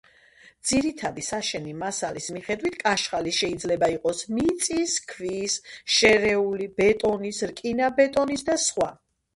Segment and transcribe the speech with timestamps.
[0.69, 5.61] ძირითადი საშენი მასალის მიხედვით კაშხალი შეიძლება იყოს მიწის, ქვის,
[5.99, 8.93] შერეული, ბეტონის, რკინაბეტონის და სხვა.